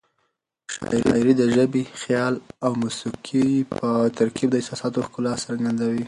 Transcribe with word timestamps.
شاعري 0.73 1.33
د 1.37 1.43
ژبې، 1.55 1.83
خیال 2.01 2.33
او 2.65 2.71
موسيقۍ 2.81 3.51
په 3.77 3.89
ترکیب 4.17 4.49
د 4.51 4.55
احساساتو 4.59 5.05
ښکلا 5.07 5.33
څرګندوي. 5.45 5.99